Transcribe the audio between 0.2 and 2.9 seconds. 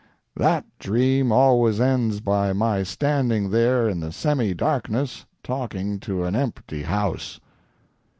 That dream always ends by my